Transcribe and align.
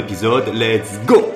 Let's 0.00 0.98
go 1.04 1.30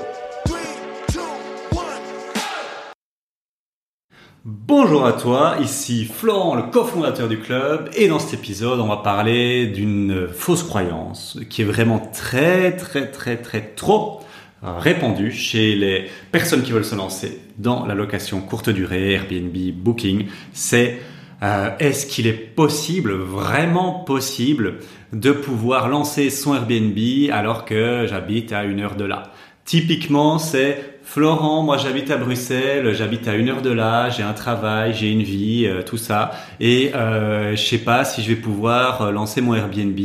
Bonjour 4.43 5.04
à 5.04 5.12
toi, 5.12 5.56
ici 5.61 6.06
Florent, 6.06 6.54
le 6.54 6.62
cofondateur 6.62 7.29
du 7.29 7.39
club, 7.40 7.90
et 7.94 8.08
dans 8.08 8.18
cet 8.18 8.40
épisode, 8.40 8.80
on 8.80 8.89
va 8.89 8.96
parler 8.96 9.66
d'une 9.66 10.29
fausse 10.29 10.62
croyance 10.62 11.39
qui 11.50 11.61
est 11.61 11.66
vraiment 11.66 11.98
très 11.98 12.75
très 12.75 13.11
très 13.11 13.36
très 13.36 13.61
trop 13.61 14.22
répandue 14.62 15.31
chez 15.31 15.75
les 15.75 16.08
personnes 16.32 16.62
qui 16.62 16.72
veulent 16.72 16.86
se 16.86 16.94
lancer 16.94 17.40
dans 17.58 17.84
la 17.84 17.94
location 17.94 18.40
courte 18.40 18.70
durée, 18.70 19.12
Airbnb, 19.12 19.54
Booking. 19.75 20.28
C'est 20.54 21.00
euh, 21.44 21.71
est-ce 21.79 22.07
qu'il 22.07 22.26
est 22.26 22.32
possible, 22.32 23.12
vraiment 23.12 23.93
possible, 23.93 24.79
de 25.12 25.30
pouvoir 25.30 25.89
lancer 25.89 26.30
son 26.30 26.54
Airbnb 26.54 26.98
alors 27.30 27.64
que 27.64 28.07
j'habite 28.08 28.53
à 28.53 28.64
une 28.64 28.80
heure 28.80 28.96
de 28.96 29.04
là? 29.04 29.25
Typiquement, 29.64 30.39
c'est 30.39 30.94
Florent, 31.04 31.62
moi 31.62 31.76
j'habite 31.76 32.11
à 32.11 32.17
Bruxelles, 32.17 32.95
j'habite 32.95 33.28
à 33.28 33.34
une 33.34 33.50
heure 33.50 33.62
de 33.62 33.70
là, 33.70 34.09
j'ai 34.09 34.22
un 34.22 34.33
travail, 34.33 34.95
j'ai 34.95 35.11
une 35.11 35.22
vie, 35.22 35.67
euh, 35.67 35.83
tout 35.83 35.98
ça, 35.98 36.33
et 36.61 36.95
euh, 36.95 37.55
je 37.55 37.62
sais 37.62 37.78
pas 37.78 38.05
si 38.05 38.22
je 38.22 38.28
vais 38.28 38.41
pouvoir 38.41 39.03
euh, 39.03 39.11
lancer 39.12 39.42
mon 39.42 39.55
Airbnb 39.55 39.98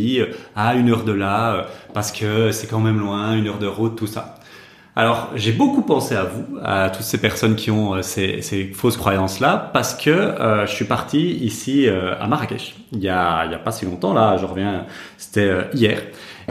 à 0.55 0.75
une 0.75 0.89
heure 0.89 1.05
de 1.05 1.13
là 1.13 1.67
parce 1.93 2.11
que 2.11 2.51
c'est 2.51 2.67
quand 2.67 2.81
même 2.81 2.99
loin, 2.99 3.35
une 3.35 3.47
heure 3.47 3.59
de 3.59 3.67
route, 3.67 3.97
tout 3.97 4.07
ça. 4.07 4.38
Alors, 4.95 5.29
j'ai 5.35 5.51
beaucoup 5.51 5.83
pensé 5.83 6.15
à 6.15 6.23
vous, 6.23 6.57
à 6.63 6.89
toutes 6.89 7.05
ces 7.05 7.19
personnes 7.19 7.55
qui 7.55 7.71
ont 7.71 7.95
euh, 7.95 8.01
ces, 8.01 8.71
fausses 8.73 8.97
croyances-là, 8.97 9.69
parce 9.71 9.93
que 9.93 10.09
euh, 10.09 10.65
je 10.65 10.71
suis 10.73 10.85
parti 10.85 11.35
ici 11.37 11.87
euh, 11.87 12.19
à 12.19 12.27
Marrakech. 12.27 12.75
Il 12.91 12.99
y 12.99 13.09
a, 13.09 13.45
il 13.45 13.51
y 13.51 13.55
a 13.55 13.59
pas 13.59 13.71
si 13.71 13.85
longtemps, 13.85 14.13
là, 14.13 14.37
je 14.37 14.45
reviens, 14.45 14.85
c'était 15.17 15.67
hier. 15.73 16.01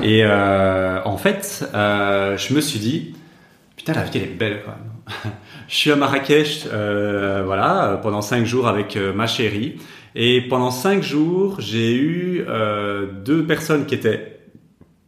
Et 0.02 0.24
en 0.24 1.16
fait, 1.16 1.68
je 1.74 2.54
me 2.54 2.60
suis 2.60 2.78
dit, 2.78 3.14
putain, 3.76 3.94
la 3.94 4.04
vie 4.04 4.12
elle 4.14 4.22
est 4.22 4.38
belle 4.38 4.60
quand 4.64 4.70
même. 5.24 5.34
je 5.66 5.74
suis 5.74 5.90
à 5.90 5.96
Marrakech, 5.96 6.68
voilà, 6.68 7.98
pendant 8.00 8.22
cinq 8.22 8.46
jours 8.46 8.68
avec 8.68 8.96
ma 8.96 9.26
chérie. 9.26 9.76
Et 10.14 10.40
pendant 10.42 10.70
cinq 10.70 11.02
jours, 11.02 11.56
j'ai 11.60 11.96
eu 11.96 12.46
deux 13.24 13.44
personnes 13.44 13.86
qui 13.86 13.96
étaient 13.96 14.38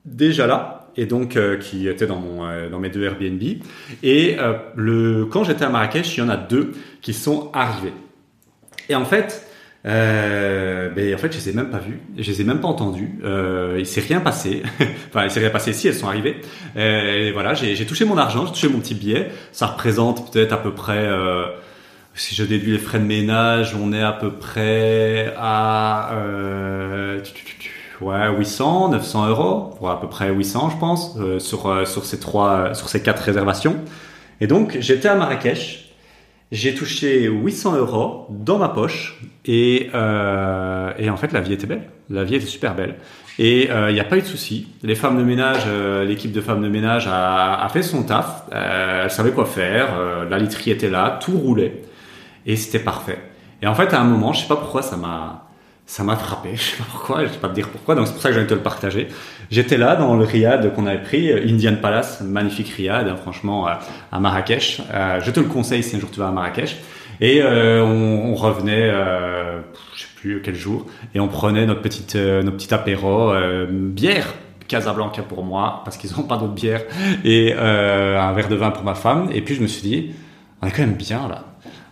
déjà 0.04 0.48
là, 0.48 0.79
et 0.96 1.06
donc 1.06 1.36
euh, 1.36 1.56
qui 1.56 1.88
était 1.88 2.06
euh, 2.10 2.68
dans 2.68 2.78
mes 2.78 2.90
deux 2.90 3.04
Airbnb. 3.04 3.42
Et 4.02 4.36
euh, 4.38 5.26
quand 5.30 5.44
j'étais 5.44 5.64
à 5.64 5.68
Marrakech, 5.68 6.16
il 6.16 6.20
y 6.20 6.22
en 6.22 6.28
a 6.28 6.36
deux 6.36 6.72
qui 7.00 7.12
sont 7.12 7.50
arrivés. 7.52 7.92
Et 8.88 8.94
en 8.94 9.04
fait, 9.04 9.46
ben, 9.84 11.14
en 11.14 11.18
fait, 11.18 11.32
je 11.32 11.38
les 11.38 11.48
ai 11.50 11.52
même 11.52 11.70
pas 11.70 11.78
vus, 11.78 12.00
je 12.18 12.30
les 12.30 12.40
ai 12.40 12.44
même 12.44 12.60
pas 12.60 12.68
entendus. 12.68 13.18
Euh, 13.24 13.76
il 13.78 13.86
s'est 13.86 14.00
rien 14.00 14.20
passé. 14.20 14.62
enfin, 15.08 15.24
il 15.24 15.30
s'est 15.30 15.40
rien 15.40 15.50
passé 15.50 15.72
si 15.72 15.88
elles 15.88 15.94
sont 15.94 16.08
arrivées. 16.08 16.40
et 16.76 17.30
voilà, 17.32 17.54
j'ai 17.54 17.86
touché 17.86 18.04
mon 18.04 18.18
argent, 18.18 18.46
j'ai 18.46 18.52
touché 18.52 18.68
mon 18.68 18.80
petit 18.80 18.94
billet. 18.94 19.30
Ça 19.52 19.66
représente 19.66 20.32
peut-être 20.32 20.52
à 20.52 20.58
peu 20.58 20.72
près. 20.74 21.08
si 22.14 22.34
je 22.34 22.44
déduis 22.44 22.72
les 22.72 22.78
frais 22.78 22.98
de 22.98 23.04
ménage, 23.04 23.74
on 23.74 23.92
est 23.92 24.02
à 24.02 24.12
peu 24.12 24.32
près 24.32 25.32
à 25.38 26.10
ouais, 28.00 28.28
800, 28.36 28.90
900 28.90 29.28
euros, 29.28 29.74
pour 29.76 29.90
à 29.90 30.00
peu 30.00 30.08
près 30.08 30.30
800, 30.30 30.70
je 30.70 30.76
pense, 30.78 31.16
euh, 31.18 31.38
sur, 31.38 31.66
euh, 31.66 31.84
sur 31.84 32.04
ces 32.04 32.18
trois, 32.18 32.74
sur 32.74 32.88
ces 32.88 33.02
quatre 33.02 33.20
réservations. 33.20 33.76
Et 34.40 34.46
donc, 34.46 34.78
j'étais 34.80 35.08
à 35.08 35.14
Marrakech, 35.14 35.92
j'ai 36.52 36.74
touché 36.74 37.24
800 37.26 37.76
euros 37.76 38.26
dans 38.30 38.58
ma 38.58 38.68
poche, 38.68 39.20
et, 39.44 39.90
euh, 39.94 40.92
et 40.98 41.10
en 41.10 41.16
fait, 41.16 41.32
la 41.32 41.40
vie 41.40 41.52
était 41.52 41.66
belle. 41.66 41.88
La 42.08 42.24
vie 42.24 42.34
était 42.34 42.46
super 42.46 42.74
belle. 42.74 42.96
Et 43.38 43.70
il 43.70 43.94
n'y 43.94 44.00
a 44.00 44.04
pas 44.04 44.18
eu 44.18 44.20
de 44.20 44.26
souci. 44.26 44.68
Les 44.82 44.94
femmes 44.94 45.16
de 45.16 45.22
ménage, 45.22 45.62
l'équipe 46.06 46.32
de 46.32 46.42
femmes 46.42 46.62
de 46.62 46.68
ménage 46.68 47.06
a, 47.06 47.64
a 47.64 47.68
fait 47.70 47.82
son 47.82 48.02
taf. 48.02 48.42
elle 48.52 49.10
savait 49.10 49.30
quoi 49.30 49.46
faire. 49.46 49.88
la 50.28 50.38
literie 50.38 50.72
était 50.72 50.90
là, 50.90 51.18
tout 51.22 51.38
roulait, 51.38 51.80
et 52.44 52.56
c'était 52.56 52.80
parfait. 52.80 53.18
Et 53.62 53.66
en 53.66 53.74
fait, 53.74 53.94
à 53.94 54.00
un 54.00 54.04
moment, 54.04 54.34
je 54.34 54.42
sais 54.42 54.48
pas 54.48 54.56
pourquoi 54.56 54.82
ça 54.82 54.96
m'a 54.96 55.49
ça 55.90 56.04
m'a 56.04 56.14
frappé. 56.14 56.50
Je 56.54 56.62
sais 56.62 56.76
pas 56.76 56.84
pourquoi, 56.88 57.24
je 57.24 57.32
sais 57.32 57.38
pas 57.38 57.48
te 57.48 57.54
dire 57.54 57.68
pourquoi. 57.68 57.96
Donc 57.96 58.06
c'est 58.06 58.12
pour 58.12 58.22
ça 58.22 58.28
que 58.28 58.34
j'ai 58.34 58.40
envie 58.40 58.48
te 58.48 58.54
le 58.54 58.60
partager. 58.60 59.08
J'étais 59.50 59.76
là 59.76 59.96
dans 59.96 60.14
le 60.14 60.24
riad 60.24 60.72
qu'on 60.72 60.86
avait 60.86 61.02
pris, 61.02 61.32
euh, 61.32 61.44
Indian 61.48 61.74
Palace, 61.82 62.20
magnifique 62.20 62.68
riad, 62.68 63.08
hein, 63.08 63.16
franchement, 63.16 63.66
euh, 63.66 63.72
à 64.12 64.20
Marrakech. 64.20 64.82
Euh, 64.94 65.20
je 65.20 65.30
te 65.32 65.40
le 65.40 65.46
conseille 65.46 65.82
si 65.82 65.96
un 65.96 65.98
jour 65.98 66.10
tu 66.12 66.20
vas 66.20 66.28
à 66.28 66.30
Marrakech. 66.30 66.76
Et 67.20 67.42
on, 67.42 68.34
revenait, 68.34 68.88
euh, 68.88 69.60
je 69.94 70.02
sais 70.02 70.08
plus 70.16 70.40
quel 70.42 70.54
jour, 70.54 70.86
et 71.14 71.20
on 71.20 71.28
prenait 71.28 71.66
notre 71.66 71.82
petite, 71.82 72.14
notre 72.14 72.56
petit 72.56 72.72
apéro, 72.72 73.34
bière. 73.68 74.32
Casablanca 74.68 75.22
pour 75.22 75.42
moi 75.42 75.82
parce 75.84 75.96
qu'ils 75.96 76.12
n'ont 76.16 76.22
pas 76.22 76.36
d'autre 76.36 76.52
bière 76.52 76.82
et 77.24 77.52
un 77.54 78.32
verre 78.32 78.48
de 78.48 78.54
vin 78.54 78.70
pour 78.70 78.84
ma 78.84 78.94
femme 78.94 79.28
et 79.34 79.40
puis 79.40 79.56
je 79.56 79.62
me 79.62 79.66
suis 79.66 79.82
dit 79.82 80.10
on 80.62 80.68
est 80.68 80.70
quand 80.70 80.82
même 80.82 80.94
bien 80.94 81.26
là 81.26 81.42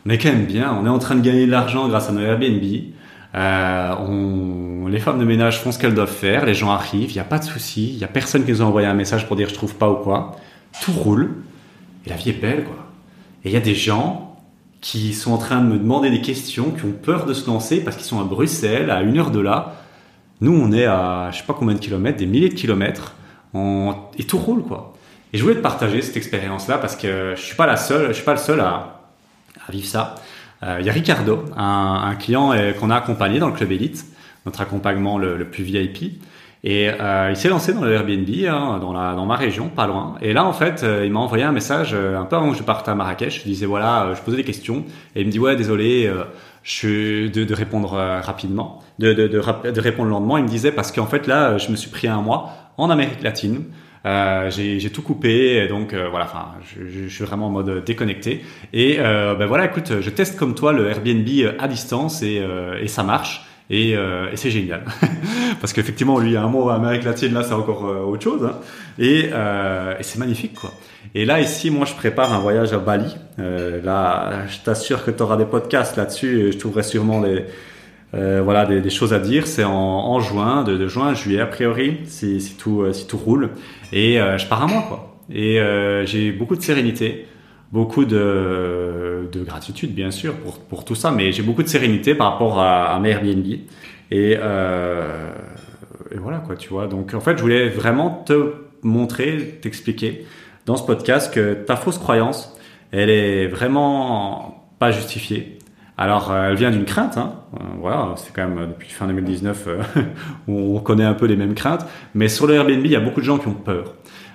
on 0.07 0.11
est 0.11 0.19
quand 0.19 0.29
même 0.29 0.45
bien 0.45 0.79
on 0.81 0.87
est 0.87 0.89
en 0.89 1.01
train 1.01 1.17
de 1.17 1.21
gagner 1.21 1.47
de 1.47 1.51
l'argent 1.51 1.89
grâce 1.89 2.09
à 2.09 2.13
nos 2.13 2.21
Airbnb 2.21 2.63
euh, 3.35 3.95
on, 4.01 4.87
les 4.89 5.01
femmes 5.01 5.19
de 5.19 5.25
ménage 5.25 5.61
font 5.61 5.71
ce 5.71 5.79
qu'elles 5.79 5.95
doivent 5.95 6.11
faire, 6.11 6.47
les 6.47 6.55
gens 6.55 6.71
arrivent, 6.71 7.11
il 7.11 7.15
n'y 7.15 7.21
a 7.21 7.25
pas 7.25 7.39
de 7.39 7.45
souci, 7.45 7.91
il 7.91 7.99
n'y 7.99 8.05
a 8.05 8.09
personne 8.09 8.45
qui 8.45 8.53
nous 8.53 8.63
a 8.63 8.65
envoyé 8.65 8.87
un 8.87 8.95
message 8.95 9.27
pour 9.27 9.37
dire 9.37 9.49
je 9.49 9.55
trouve 9.55 9.75
pas 9.75 9.91
ou 9.91 9.97
quoi. 9.97 10.37
Tout 10.83 10.93
roule 10.93 11.37
et 12.07 12.11
la 12.11 12.17
vie 12.17 12.31
est 12.31 12.41
belle 12.41 12.65
quoi. 12.65 12.77
Et 13.45 13.51
il 13.51 13.53
y 13.53 13.57
a 13.57 13.61
des 13.61 13.75
gens 13.75 14.37
qui 14.81 15.13
sont 15.13 15.33
en 15.33 15.39
train 15.39 15.61
de 15.61 15.67
me 15.67 15.79
demander 15.79 16.11
des 16.11 16.21
questions, 16.21 16.71
qui 16.71 16.85
ont 16.85 16.93
peur 16.93 17.27
de 17.27 17.35
se 17.35 17.47
lancer 17.47 17.83
parce 17.83 17.97
qu'ils 17.97 18.07
sont 18.07 18.21
à 18.21 18.25
Bruxelles, 18.25 18.91
à 18.91 19.03
une 19.03 19.19
heure 19.19 19.31
de 19.31 19.41
là. 19.41 19.75
Nous, 20.41 20.53
on 20.53 20.71
est 20.73 20.87
à 20.87 21.31
je 21.33 21.39
sais 21.39 21.45
pas 21.45 21.55
combien 21.55 21.75
de 21.75 21.81
kilomètres, 21.81 22.17
des 22.17 22.27
milliers 22.27 22.49
de 22.49 22.55
kilomètres, 22.55 23.15
et 23.55 24.25
tout 24.25 24.39
roule 24.39 24.63
quoi. 24.63 24.95
Et 25.33 25.39
je 25.39 25.43
voulais 25.43 25.57
te 25.57 25.61
partager 25.61 26.01
cette 26.01 26.17
expérience-là 26.17 26.79
parce 26.79 26.97
que 26.97 27.35
je 27.37 27.43
suis 27.43 27.57
pas 27.57 27.67
la 27.67 27.77
seule, 27.77 28.09
je 28.09 28.13
suis 28.15 28.25
pas 28.25 28.33
le 28.33 28.39
seul 28.39 28.61
à 28.61 29.03
vivre 29.71 29.87
ça. 29.87 30.15
Euh, 30.63 30.79
il 30.81 30.87
y 30.87 30.91
a 30.91 30.93
Ricardo, 30.93 31.45
un, 31.57 32.03
un 32.05 32.15
client 32.17 32.53
euh, 32.53 32.73
qu'on 32.73 32.91
a 32.91 32.97
accompagné 32.97 33.39
dans 33.39 33.47
le 33.47 33.53
club 33.53 33.71
Elite, 33.73 34.05
notre 34.45 34.61
accompagnement 34.61 35.19
le, 35.19 35.37
le 35.37 35.45
plus 35.45 35.63
VIP. 35.63 36.21
Et 36.65 36.91
euh, 36.91 37.29
il 37.31 37.37
s'est 37.37 37.49
lancé 37.49 37.73
dans 37.73 37.83
le 37.85 37.93
Airbnb, 37.93 38.29
hein, 38.49 38.79
dans, 38.81 38.93
la, 38.93 39.15
dans 39.15 39.27
ma 39.27 39.37
région, 39.37 39.69
pas 39.69 39.87
loin. 39.87 40.17
Et 40.21 40.33
là, 40.33 40.45
en 40.45 40.53
fait, 40.53 40.83
euh, 40.83 41.05
il 41.07 41.13
m'a 41.13 41.21
envoyé 41.21 41.45
un 41.45 41.53
message 41.53 41.95
un 41.95 42.25
peu 42.25 42.35
avant 42.35 42.51
que 42.51 42.59
je 42.59 42.65
parte 42.65 42.89
à 42.89 42.97
Marrakech. 42.97 43.41
Je 43.41 43.45
disais, 43.45 43.67
voilà, 43.67 44.13
je 44.15 44.21
posais 44.21 44.37
des 44.37 44.45
questions. 44.45 44.85
Et 45.15 45.21
il 45.21 45.27
me 45.27 45.31
dit, 45.31 45.39
ouais, 45.39 45.55
désolé, 45.55 46.13
je, 46.65 47.29
de, 47.29 47.45
de 47.45 47.55
répondre 47.55 47.93
rapidement, 48.23 48.83
de, 48.99 49.13
de, 49.13 49.29
de, 49.29 49.71
de 49.71 49.81
répondre 49.81 50.11
lentement. 50.11 50.37
Il 50.37 50.45
me 50.45 50.49
disait, 50.49 50.73
parce 50.73 50.91
qu'en 50.91 51.07
fait, 51.07 51.29
là, 51.29 51.59
je 51.59 51.71
me 51.71 51.77
suis 51.77 51.91
pris 51.91 52.09
un 52.09 52.21
mois 52.23 52.51
en 52.77 52.91
Amérique 52.91 53.23
latine. 53.23 53.63
Euh, 54.07 54.51
j'ai 54.51 54.91
tout 54.91 55.03
coupé, 55.03 55.67
donc 55.69 55.93
euh, 55.93 56.09
voilà, 56.09 56.27
enfin, 56.27 56.53
je, 56.65 56.89
je, 56.89 57.09
suis 57.09 57.25
vraiment 57.25 57.49
en 57.49 57.51
mode 57.51 57.85
déconnecté. 57.85 58.45
Et 58.73 58.97
euh, 58.99 59.35
ben 59.35 59.47
voilà, 59.47 59.67
écoute, 59.67 60.01
je 60.01 60.11
teste 60.11 60.39
comme 60.39 60.55
toi 60.55 60.73
le 60.73 60.89
Airbnb 60.89 61.29
à 61.59 61.69
distance 61.69 62.23
et, 62.23 62.39
euh, 62.41 62.81
et 62.81 62.89
ça 62.89 63.03
marche. 63.03 63.45
Et, 63.71 63.91
et 63.91 64.37
c'est 64.37 64.51
génial 64.51 64.83
parce 65.61 65.75
qu'effectivement 65.75 66.19
lui 66.19 66.39
un 66.39 66.47
mot 66.47 66.71
Amérique 66.71 67.05
latine 67.05 67.35
là 67.35 67.43
c'est 67.43 67.53
encore 67.53 67.83
autre 67.83 68.23
chose 68.23 68.43
hein. 68.43 68.61
et, 68.99 69.27
et 69.27 70.03
c'est 70.03 70.19
magnifique 70.19 70.55
quoi 70.55 70.73
et 71.15 71.27
là 71.27 71.39
ici 71.39 71.69
moi 71.71 71.85
je 71.85 71.93
prépare 71.93 72.33
un 72.33 72.39
voyage 72.39 72.73
à 72.73 72.79
Bali 72.79 73.15
là 73.37 74.47
je 74.49 74.57
t'assure 74.65 75.05
que 75.05 75.11
tu 75.11 75.23
auras 75.23 75.37
des 75.37 75.45
podcasts 75.45 75.99
là-dessus 75.99 76.53
je 76.53 76.57
trouverai 76.57 76.83
sûrement 76.83 77.21
des 77.21 77.45
euh, 78.15 78.41
voilà, 78.43 78.65
des, 78.65 78.91
choses 78.91 79.13
à 79.13 79.19
dire. 79.19 79.47
C'est 79.47 79.65
en, 79.65 80.21
juin, 80.21 80.65
de, 80.65 80.87
juin 80.89 81.09
à 81.09 81.15
juillet 81.15 81.41
a 81.41 81.47
priori, 81.47 81.99
si, 82.05 82.55
tout, 82.59 82.83
euh, 82.83 82.93
si 82.93 83.07
tout 83.07 83.19
roule. 83.19 83.51
Et 83.93 84.21
euh, 84.21 84.39
je 84.39 84.47
pars 84.47 84.63
à 84.63 84.67
moi, 84.67 84.85
quoi. 84.89 85.15
Et 85.31 85.61
j'ai 86.07 86.33
beaucoup 86.33 86.57
de 86.57 86.63
sérénité, 86.63 87.27
beaucoup 87.71 88.07
de, 88.07 89.29
de 89.31 89.45
gratitude, 89.45 89.95
bien 89.95 90.11
sûr, 90.11 90.35
pour, 90.37 90.59
pour 90.59 90.87
tout 90.87 90.95
ça, 90.95 91.11
mais 91.11 91.33
j'ai 91.33 91.43
beaucoup 91.43 91.63
de 91.63 91.69
sérénité 91.69 92.15
par 92.15 92.33
rapport 92.33 92.59
à, 92.59 92.95
à 92.95 92.99
mes 92.99 93.11
Airbnb. 93.11 93.47
Et, 94.11 94.33
et 94.33 94.39
voilà, 96.17 96.39
quoi, 96.39 96.57
tu 96.57 96.71
vois. 96.71 96.87
Donc, 96.87 97.13
en 97.13 97.21
fait, 97.21 97.37
je 97.37 97.43
voulais 97.43 97.69
vraiment 97.69 98.23
te 98.25 98.55
montrer, 98.83 99.59
t'expliquer 99.61 100.25
dans 100.65 100.77
ce 100.77 100.85
podcast 100.85 101.33
que 101.33 101.53
ta 101.53 101.77
fausse 101.77 101.99
croyance, 101.99 102.57
elle 102.91 103.11
est 103.11 103.49
vraiment 103.49 104.67
pas 104.79 104.93
justifiée 104.93 105.58
alors, 106.01 106.31
euh, 106.31 106.51
elle 106.51 106.57
vient 106.57 106.71
d'une 106.71 106.85
crainte. 106.85 107.19
Hein. 107.19 107.33
Euh, 107.55 107.65
voilà, 107.81 108.15
c'est 108.17 108.33
quand 108.33 108.47
même 108.49 108.59
euh, 108.59 108.67
depuis 108.67 108.89
fin 108.89 109.09
2019, 109.09 109.69
on 110.49 110.79
connaît 110.79 111.05
un 111.05 111.15
peu 111.15 111.27
les 111.27 111.35
mêmes 111.35 111.55
craintes. 111.55 111.85
Mais 112.15 112.29
sur 112.29 112.47
le 112.47 112.55
Airbnb, 112.55 112.87
il 112.87 112.93
y 112.93 112.97
a 112.97 113.01
beaucoup 113.01 113.21
de 113.21 113.27
gens 113.27 113.39
qui 113.39 113.49
ont 113.49 113.55
peur. 113.55 113.95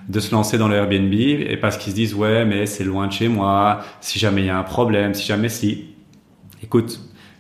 de 0.10 0.20
se 0.20 0.34
lancer 0.34 0.58
dans 0.58 0.68
le 0.68 0.76
Airbnb 0.76 1.14
et 1.14 1.56
parce 1.56 1.78
qu'ils 1.78 1.94
se 1.94 1.96
disent 1.96 2.14
ouais 2.14 2.44
mais 2.44 2.66
c'est 2.66 2.84
loin 2.84 3.08
de 3.08 3.14
chez 3.14 3.30
moi, 3.30 3.80
si 4.02 4.20
jamais 4.20 4.42
il 4.42 4.48
y 4.48 4.50
a 4.50 4.58
un 4.58 4.64
problème, 4.64 5.14
si 5.14 5.26
jamais 5.26 5.48
si. 5.48 5.86
Écoute, 6.62 7.00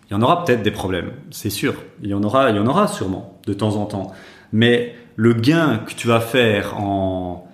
il 0.10 0.14
y 0.14 0.16
en 0.16 0.22
aura 0.22 0.46
peut-être 0.46 0.64
des 0.64 0.72
problèmes, 0.72 1.12
c'est 1.30 1.50
sûr. 1.50 1.74
Il 2.02 2.10
y 2.10 2.14
en 2.14 2.24
aura, 2.24 2.50
il 2.50 2.56
y 2.56 2.60
en 2.60 2.68
aura 2.68 2.88
sûrement 2.88 3.38
de 3.46 3.54
temps 3.54 3.76
en 3.76 3.86
temps. 3.86 4.14
Mais 4.54 4.96
le 5.18 5.34
gain 5.34 5.82
que 5.86 5.94
tu 5.94 6.08
vas 6.08 6.22
faire 6.22 6.80
en 6.80 7.46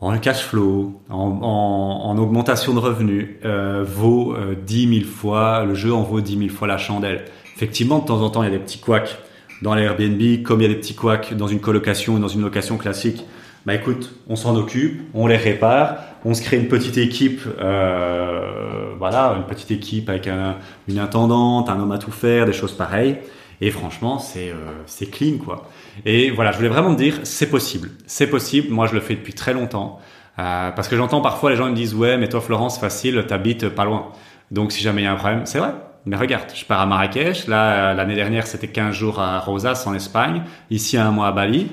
en 0.00 0.16
cash 0.18 0.42
flow, 0.42 1.00
en, 1.10 2.16
augmentation 2.18 2.74
de 2.74 2.78
revenus, 2.78 3.28
euh, 3.44 3.84
vaut 3.86 4.34
euh, 4.34 4.54
10 4.54 5.00
000 5.00 5.10
fois, 5.10 5.64
le 5.64 5.74
jeu 5.74 5.92
en 5.92 6.02
vaut 6.02 6.20
10 6.20 6.38
000 6.38 6.50
fois 6.50 6.68
la 6.68 6.78
chandelle. 6.78 7.24
Effectivement, 7.56 7.98
de 7.98 8.04
temps 8.04 8.22
en 8.22 8.30
temps, 8.30 8.42
il 8.42 8.46
y 8.46 8.54
a 8.54 8.56
des 8.56 8.62
petits 8.62 8.78
couacs 8.78 9.18
dans 9.62 9.74
les 9.74 9.82
Airbnb, 9.82 10.42
comme 10.44 10.60
il 10.60 10.62
y 10.62 10.66
a 10.66 10.72
des 10.72 10.78
petits 10.78 10.94
couacs 10.94 11.34
dans 11.34 11.48
une 11.48 11.60
colocation 11.60 12.14
ou 12.14 12.18
dans 12.20 12.28
une 12.28 12.42
location 12.42 12.76
classique. 12.76 13.24
Bah 13.66 13.74
écoute, 13.74 14.14
on 14.28 14.36
s'en 14.36 14.54
occupe, 14.54 15.02
on 15.14 15.26
les 15.26 15.36
répare, 15.36 15.96
on 16.24 16.32
se 16.32 16.42
crée 16.42 16.56
une 16.58 16.68
petite 16.68 16.96
équipe, 16.96 17.42
euh, 17.60 18.94
voilà, 18.98 19.34
une 19.36 19.44
petite 19.44 19.72
équipe 19.72 20.08
avec 20.08 20.28
une 20.88 20.98
intendante, 20.98 21.68
un 21.68 21.80
homme 21.80 21.92
à 21.92 21.98
tout 21.98 22.12
faire, 22.12 22.46
des 22.46 22.52
choses 22.52 22.72
pareilles. 22.72 23.16
Et 23.60 23.70
franchement, 23.70 24.18
c'est 24.18 24.50
euh, 24.50 24.82
c'est 24.86 25.06
clean 25.06 25.38
quoi. 25.38 25.68
Et 26.04 26.30
voilà, 26.30 26.52
je 26.52 26.58
voulais 26.58 26.68
vraiment 26.68 26.94
te 26.94 27.02
dire, 27.02 27.20
c'est 27.24 27.50
possible, 27.50 27.90
c'est 28.06 28.28
possible. 28.28 28.72
Moi, 28.72 28.86
je 28.86 28.94
le 28.94 29.00
fais 29.00 29.14
depuis 29.14 29.34
très 29.34 29.52
longtemps 29.52 29.98
euh, 30.38 30.70
parce 30.70 30.86
que 30.88 30.96
j'entends 30.96 31.20
parfois 31.20 31.50
les 31.50 31.56
gens 31.56 31.68
me 31.68 31.74
disent 31.74 31.94
ouais, 31.94 32.16
mais 32.16 32.28
toi 32.28 32.40
Florence, 32.40 32.78
facile, 32.78 33.24
t'habites 33.26 33.68
pas 33.68 33.84
loin. 33.84 34.12
Donc 34.50 34.72
si 34.72 34.82
jamais 34.82 35.02
il 35.02 35.04
y 35.04 35.08
a 35.08 35.12
un 35.12 35.16
problème, 35.16 35.42
c'est 35.44 35.58
vrai. 35.58 35.74
Mais 36.06 36.16
regarde, 36.16 36.44
je 36.54 36.64
pars 36.64 36.80
à 36.80 36.86
Marrakech. 36.86 37.48
Là, 37.48 37.92
l'année 37.92 38.14
dernière, 38.14 38.46
c'était 38.46 38.68
15 38.68 38.94
jours 38.94 39.20
à 39.20 39.40
Rosas 39.40 39.84
en 39.86 39.94
Espagne. 39.94 40.42
Ici, 40.70 40.96
un 40.96 41.10
mois 41.10 41.26
à 41.26 41.32
Bali. 41.32 41.68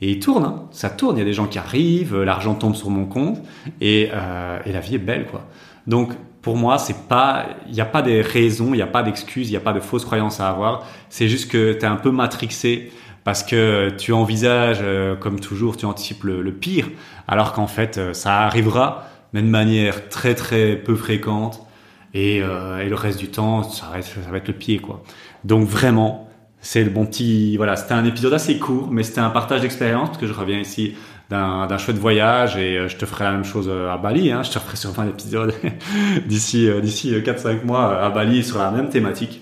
Et 0.00 0.12
il 0.12 0.18
tourne, 0.20 0.44
hein. 0.44 0.62
ça 0.70 0.90
tourne. 0.90 1.16
Il 1.16 1.20
y 1.20 1.22
a 1.22 1.26
des 1.26 1.32
gens 1.32 1.46
qui 1.46 1.58
arrivent, 1.58 2.16
l'argent 2.22 2.54
tombe 2.54 2.74
sur 2.74 2.88
mon 2.88 3.04
compte 3.04 3.38
et, 3.80 4.10
euh, 4.12 4.58
et 4.64 4.72
la 4.72 4.80
vie 4.80 4.94
est 4.94 4.98
belle, 4.98 5.26
quoi. 5.26 5.44
Donc 5.86 6.12
pour 6.42 6.56
moi, 6.56 6.78
c'est 6.78 7.08
pas, 7.08 7.46
il 7.66 7.74
n'y 7.74 7.80
a 7.80 7.86
pas 7.86 8.02
de 8.02 8.22
raisons, 8.22 8.68
il 8.68 8.76
n'y 8.76 8.82
a 8.82 8.86
pas 8.86 9.02
d'excuses, 9.02 9.48
il 9.48 9.52
n'y 9.52 9.56
a 9.56 9.60
pas 9.60 9.72
de 9.72 9.80
fausses 9.80 10.04
croyances 10.04 10.40
à 10.40 10.48
avoir. 10.48 10.86
C'est 11.10 11.28
juste 11.28 11.50
que 11.50 11.72
tu 11.72 11.80
es 11.80 11.84
un 11.84 11.96
peu 11.96 12.10
matrixé 12.10 12.92
parce 13.24 13.42
que 13.42 13.90
tu 13.98 14.12
envisages, 14.12 14.80
euh, 14.82 15.16
comme 15.16 15.40
toujours, 15.40 15.76
tu 15.76 15.84
anticipes 15.84 16.24
le, 16.24 16.52
pire, 16.52 16.88
alors 17.28 17.52
qu'en 17.52 17.66
fait, 17.66 17.98
euh, 17.98 18.14
ça 18.14 18.38
arrivera, 18.40 19.06
mais 19.32 19.42
de 19.42 19.48
manière 19.48 20.08
très 20.08 20.34
très 20.34 20.76
peu 20.76 20.96
fréquente. 20.96 21.66
Et, 22.12 22.40
euh, 22.42 22.80
et 22.80 22.88
le 22.88 22.96
reste 22.96 23.20
du 23.20 23.28
temps, 23.28 23.62
ça, 23.62 23.86
reste, 23.88 24.14
ça 24.24 24.30
va 24.30 24.38
être 24.38 24.48
le 24.48 24.54
pied, 24.54 24.78
quoi. 24.78 25.04
Donc 25.44 25.68
vraiment, 25.68 26.28
c'est 26.60 26.82
le 26.82 26.90
bon 26.90 27.06
petit, 27.06 27.56
voilà, 27.56 27.76
c'était 27.76 27.94
un 27.94 28.04
épisode 28.04 28.32
assez 28.32 28.58
court, 28.58 28.88
mais 28.90 29.02
c'était 29.02 29.20
un 29.20 29.30
partage 29.30 29.60
d'expérience 29.60 30.08
parce 30.08 30.18
que 30.18 30.26
je 30.26 30.32
reviens 30.32 30.58
ici 30.58 30.94
d'un 31.30 31.78
chouette 31.78 31.96
voyage 31.96 32.56
et 32.56 32.76
euh, 32.76 32.88
je 32.88 32.96
te 32.96 33.06
ferai 33.06 33.24
la 33.24 33.32
même 33.32 33.44
chose 33.44 33.68
euh, 33.70 33.92
à 33.92 33.96
Bali. 33.96 34.32
Hein. 34.32 34.42
Je 34.42 34.50
te 34.50 34.58
ferai 34.58 34.76
sûrement 34.76 35.02
un 35.02 35.08
épisode 35.08 35.54
d'ici 36.26 36.68
euh, 36.68 36.80
d'ici 36.80 37.12
4-5 37.12 37.64
mois 37.64 38.04
à 38.04 38.10
Bali 38.10 38.42
sur 38.42 38.58
la 38.58 38.70
même 38.70 38.88
thématique. 38.88 39.40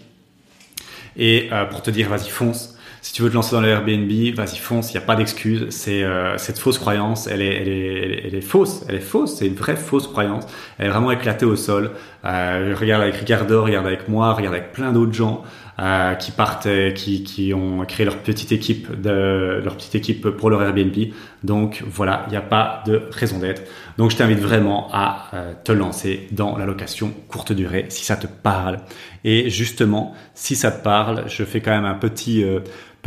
Et 1.16 1.50
pour 1.70 1.82
te 1.82 1.90
dire, 1.90 2.08
vas-y, 2.08 2.28
fonce. 2.28 2.78
Si 3.02 3.12
tu 3.12 3.22
veux 3.22 3.28
te 3.28 3.34
lancer 3.34 3.56
dans 3.56 3.60
le 3.60 3.66
Airbnb, 3.66 4.08
vas-y, 4.36 4.56
fonce. 4.56 4.92
Il 4.92 4.96
n'y 4.96 5.02
a 5.02 5.06
pas 5.06 5.16
d'excuse. 5.16 5.66
C'est 5.70 6.04
cette 6.36 6.60
fausse 6.60 6.78
croyance, 6.78 7.26
elle 7.26 7.42
est, 7.42 7.56
elle 7.56 7.68
est, 7.68 8.22
elle 8.26 8.34
est, 8.36 8.40
fausse. 8.40 8.84
Elle 8.88 8.94
est 8.94 9.00
fausse. 9.00 9.34
C'est 9.34 9.48
une 9.48 9.56
vraie 9.56 9.74
fausse 9.74 10.06
croyance. 10.06 10.44
Elle 10.78 10.86
est 10.86 10.90
vraiment 10.90 11.10
éclatée 11.10 11.44
au 11.44 11.56
sol. 11.56 11.90
Regarde 12.24 13.02
avec 13.02 13.16
Ricardo, 13.16 13.62
regarde 13.62 13.86
avec 13.86 14.08
moi, 14.08 14.32
regarde 14.34 14.54
avec 14.54 14.72
plein 14.72 14.92
d'autres 14.92 15.14
gens. 15.14 15.44
Euh, 15.80 16.14
qui 16.14 16.32
partent, 16.32 16.66
qui, 16.94 17.22
qui 17.22 17.54
ont 17.54 17.84
créé 17.84 18.04
leur 18.04 18.16
petite 18.18 18.50
équipe 18.50 19.00
de 19.00 19.60
leur 19.62 19.76
petite 19.76 19.94
équipe 19.94 20.28
pour 20.30 20.50
leur 20.50 20.60
Airbnb. 20.60 20.92
Donc 21.44 21.84
voilà, 21.86 22.24
il 22.26 22.30
n'y 22.30 22.36
a 22.36 22.40
pas 22.40 22.82
de 22.84 23.02
raison 23.12 23.38
d'être. 23.38 23.62
Donc 23.96 24.10
je 24.10 24.16
t'invite 24.16 24.40
vraiment 24.40 24.88
à 24.92 25.28
euh, 25.34 25.52
te 25.62 25.70
lancer 25.70 26.26
dans 26.32 26.58
la 26.58 26.66
location 26.66 27.12
courte 27.28 27.52
durée 27.52 27.86
si 27.90 28.04
ça 28.04 28.16
te 28.16 28.26
parle. 28.26 28.78
Et 29.22 29.50
justement, 29.50 30.16
si 30.34 30.56
ça 30.56 30.72
te 30.72 30.82
parle, 30.82 31.28
je 31.28 31.44
fais 31.44 31.60
quand 31.60 31.70
même 31.70 31.84
un 31.84 31.94
petit 31.94 32.42
euh, 32.42 32.58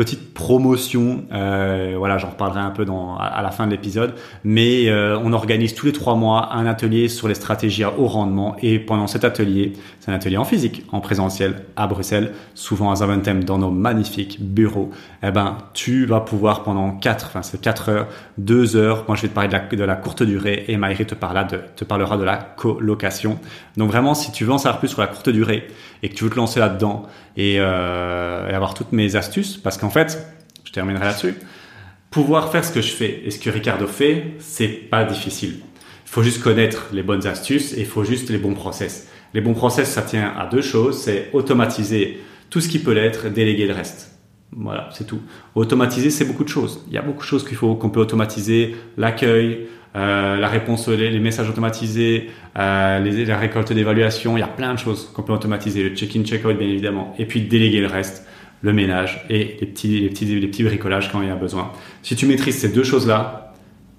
petite 0.02 0.34
promotion. 0.34 1.26
Euh, 1.32 1.94
voilà, 1.96 2.18
j'en 2.18 2.32
reparlerai 2.32 2.60
un 2.60 2.72
peu 2.72 2.86
dans, 2.86 3.18
à, 3.18 3.40
la 3.44 3.52
fin 3.52 3.68
de 3.68 3.72
l'épisode. 3.72 4.16
Mais 4.44 4.90
euh, 4.90 5.16
on 5.24 5.32
organise 5.32 5.76
tous 5.76 5.86
les 5.86 5.92
trois 5.92 6.16
mois 6.16 6.56
un 6.56 6.66
atelier 6.66 7.08
sur 7.08 7.28
les 7.28 7.36
stratégies 7.36 7.84
à 7.84 7.94
haut 8.00 8.08
rendement. 8.08 8.56
Et 8.64 8.80
pendant 8.80 9.06
cet 9.06 9.26
atelier, 9.26 9.74
c'est 10.00 10.10
un 10.10 10.16
atelier 10.16 10.38
en 10.38 10.44
physique, 10.44 10.84
en 10.92 11.02
présentiel, 11.02 11.66
à 11.76 11.86
Bruxelles, 11.86 12.32
souvent 12.56 12.90
à 12.90 12.96
Zaventem, 12.96 13.44
dans 13.44 13.60
nos 13.60 13.70
magnifiques 13.70 14.42
bureaux. 14.42 14.90
Eh 15.22 15.30
ben, 15.30 15.60
tu 15.76 16.08
vas 16.08 16.22
pouvoir 16.22 16.64
pendant 16.64 16.94
quatre, 16.94 17.28
enfin 17.28 17.44
c'est 17.44 17.62
quatre 17.62 17.90
heures, 17.90 18.08
deux 18.40 18.76
heures. 18.76 19.06
Moi, 19.08 19.16
je 19.16 19.22
vais 19.22 19.28
te 19.28 19.36
parler 19.36 19.50
de 19.50 19.84
la, 19.84 19.96
courte 19.96 20.24
durée 20.24 20.66
et 20.68 20.78
Maïri 20.78 21.06
te 21.06 21.14
parlera 21.14 21.44
de, 21.44 21.60
te 21.76 21.84
parlera 21.84 22.18
de 22.18 22.24
la 22.24 22.38
colocation. 22.38 23.38
Donc 23.78 23.92
vraiment, 23.92 24.16
si 24.16 24.32
tu 24.32 24.46
veux 24.46 24.52
en 24.52 24.58
savoir 24.58 24.80
plus 24.80 24.88
sur 24.88 25.02
la 25.02 25.08
courte 25.08 25.30
durée 25.30 25.68
et 26.02 26.10
que 26.10 26.16
tu 26.16 26.24
veux 26.24 26.32
te 26.32 26.38
lancer 26.38 26.60
là-dedans 26.60 27.04
et, 27.38 27.58
euh, 27.60 28.50
et 28.50 28.54
avoir 28.54 28.74
toutes 28.74 28.94
mes 28.94 29.16
astuces, 29.16 29.58
parce 29.58 29.78
qu'en 29.78 29.91
fait, 29.92 30.18
je 30.64 30.72
terminerai 30.72 31.06
là-dessus, 31.06 31.36
pouvoir 32.10 32.52
faire 32.52 32.64
ce 32.66 32.72
que 32.72 32.82
je 32.82 32.92
fais 32.92 33.22
et 33.26 33.32
ce 33.32 33.40
que 33.40 33.50
Ricardo 33.50 33.88
fait, 33.88 34.36
c'est 34.40 34.68
pas 34.68 35.04
difficile. 35.04 35.60
Il 36.06 36.10
faut 36.10 36.24
juste 36.24 36.42
connaître 36.44 36.88
les 36.92 37.04
bonnes 37.04 37.26
astuces 37.26 37.74
et 37.74 37.82
il 37.82 37.86
faut 37.86 38.04
juste 38.04 38.30
les 38.30 38.38
bons 38.38 38.54
process. 38.54 39.08
Les 39.34 39.42
bons 39.42 39.54
process, 39.54 39.90
ça 39.90 40.02
tient 40.02 40.34
à 40.38 40.46
deux 40.46 40.62
choses, 40.62 41.02
c'est 41.02 41.30
automatiser 41.32 42.20
tout 42.50 42.60
ce 42.60 42.68
qui 42.68 42.80
peut 42.80 42.92
l'être, 42.92 43.30
déléguer 43.30 43.66
le 43.66 43.74
reste. 43.74 44.12
Voilà, 44.54 44.90
c'est 44.92 45.08
tout. 45.08 45.22
Automatiser, 45.56 46.10
c'est 46.10 46.26
beaucoup 46.26 46.44
de 46.44 46.50
choses. 46.50 46.84
Il 46.90 46.94
y 46.94 46.98
a 46.98 47.02
beaucoup 47.02 47.22
de 47.22 47.28
choses 47.28 47.48
qu'il 47.48 47.56
faut 47.56 47.76
qu'on 47.76 47.90
peut 47.90 48.02
automatiser, 48.02 48.76
l'accueil, 48.98 49.68
euh, 49.96 50.36
la 50.38 50.48
réponse, 50.50 50.90
les, 50.90 51.20
messages 51.20 51.50
automatisés, 51.50 52.30
euh, 52.58 53.26
la 53.26 53.38
récolte 53.38 53.72
d'évaluation. 53.72 54.36
Il 54.36 54.42
y 54.42 54.44
a 54.44 54.48
plein 54.48 54.74
de 54.74 54.80
choses 54.80 55.10
qu'on 55.14 55.24
peut 55.24 55.32
automatiser. 55.32 55.84
Le 55.88 55.96
check-in, 55.96 56.24
check-out, 56.24 56.58
bien 56.58 56.68
évidemment. 56.68 57.16
Et 57.18 57.26
puis 57.26 57.42
déléguer 57.42 57.80
le 57.80 57.88
reste 57.88 58.26
le 58.62 58.74
ménage 58.74 59.26
et 59.30 59.58
les 59.60 59.68
petits, 59.68 60.00
les 60.00 60.10
petits, 60.10 60.26
les 60.26 60.48
petits 60.48 60.64
bricolages 60.64 61.12
quand 61.12 61.22
il 61.22 61.28
y 61.28 61.32
a 61.32 61.36
besoin. 61.36 61.72
Si 62.04 62.16
tu 62.16 62.26
maîtrises 62.26 62.60
ces 62.60 62.70
deux 62.70 62.84
choses-là, 62.84 63.54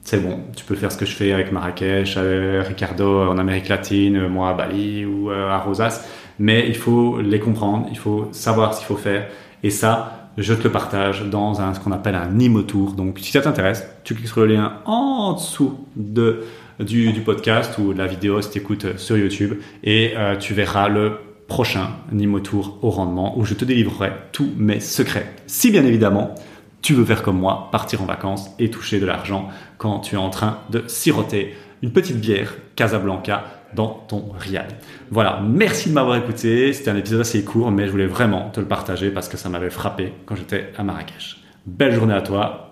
c'est 0.05 0.21
bon. 0.23 0.41
Tu 0.57 0.65
peux 0.65 0.75
faire 0.75 0.91
ce 0.91 0.99
que 0.99 1.07
je 1.07 1.15
fais 1.15 1.33
avec 1.33 1.53
Marrakech, 1.53 2.17
avec 2.17 2.67
Ricardo 2.67 3.29
en 3.29 3.39
Amérique 3.39 3.69
latine, 3.69 4.27
moi 4.27 4.51
à 4.51 4.55
Bali 4.55 5.05
ou 5.05 5.31
euh, 5.31 5.49
à 5.49 5.59
Rosas. 5.59 6.07
Mais 6.39 6.67
il 6.67 6.77
faut 6.77 7.21
les 7.21 7.39
comprendre, 7.39 7.87
il 7.91 7.99
faut 7.99 8.29
savoir 8.33 8.75
ce 8.75 8.81
qu'il 8.81 8.89
faut 8.89 8.97
faire. 8.97 9.29
Et 9.63 9.71
ça, 9.71 10.31
je 10.39 10.55
te 10.55 10.65
le 10.65 10.71
partage 10.71 11.25
dans 11.25 11.61
un, 11.61 11.75
ce 11.75 11.81
qu'on 11.81 11.93
appelle 11.93 12.15
un 12.15 12.27
Nimo 12.27 12.63
Tour. 12.63 12.93
Donc, 12.93 13.19
si 13.21 13.31
ça 13.31 13.43
t'intéresse, 13.43 13.87
tu 14.03 14.15
cliques 14.15 14.29
sur 14.29 14.41
le 14.41 14.55
lien 14.55 14.79
en 14.87 15.35
dessous 15.35 15.87
de, 15.95 16.43
du, 16.81 17.13
podcast 17.25 17.79
ou 17.79 17.93
de 17.93 17.99
la 17.99 18.07
vidéo 18.07 18.41
si 18.43 18.51
tu 18.51 18.59
écoutes 18.59 18.99
sur 18.99 19.17
YouTube 19.17 19.59
et 19.85 20.15
euh, 20.17 20.37
tu 20.37 20.55
verras 20.55 20.89
le 20.89 21.19
prochain 21.53 21.91
Nimo 22.13 22.41
Tour 22.41 22.79
au 22.81 22.89
rendement 22.89 23.39
où 23.39 23.45
je 23.45 23.53
te 23.53 23.67
délivrerai 23.67 24.11
tous 24.33 24.51
mes 24.57 24.81
secrets. 24.81 25.35
Si 25.47 25.71
bien 25.71 25.85
évidemment, 25.85 26.35
tu 26.81 26.95
veux 26.95 27.05
faire 27.05 27.23
comme 27.23 27.39
moi, 27.39 27.69
partir 27.71 28.01
en 28.01 28.07
vacances 28.07 28.49
et 28.59 28.71
toucher 28.71 28.99
de 29.01 29.05
l'argent 29.05 29.49
quand 29.77 29.99
tu 29.99 30.15
es 30.15 30.19
en 30.19 30.31
train 30.31 30.61
de 30.71 30.83
siroter 30.87 31.55
une 31.83 31.93
petite 31.93 32.17
bière 32.17 32.55
Casablanca 32.75 33.45
dans 33.75 34.03
ton 34.09 34.33
rial. 34.39 34.67
Voilà, 35.11 35.43
merci 35.47 35.91
de 35.91 35.95
m'avoir 35.95 36.17
écouté. 36.17 36.73
C'était 36.73 36.91
un 36.91 36.97
épisode 36.97 37.21
assez 37.21 37.45
court, 37.45 37.71
mais 37.71 37.85
je 37.85 37.91
voulais 37.91 38.07
vraiment 38.07 38.49
te 38.49 38.59
le 38.59 38.67
partager 38.67 39.11
parce 39.11 39.29
que 39.29 39.37
ça 39.37 39.51
m'avait 39.51 39.69
frappé 39.69 40.15
quand 40.25 40.37
j'étais 40.37 40.73
à 40.79 40.83
Marrakech. 40.83 41.37
Belle 41.67 41.93
journée 41.93 42.15
à 42.15 42.23
toi. 42.23 42.72